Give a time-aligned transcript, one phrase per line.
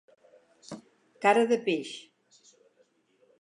[1.25, 1.93] Cara de peix.